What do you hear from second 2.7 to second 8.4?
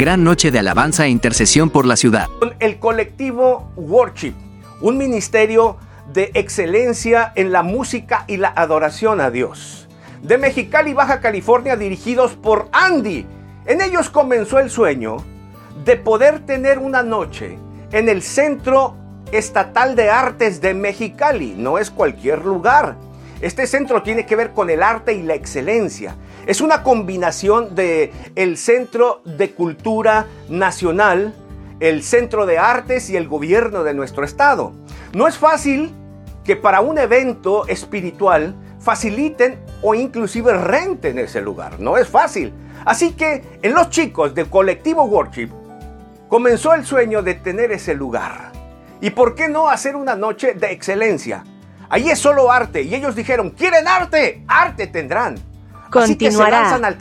colectivo Worship, un ministerio de excelencia en la música y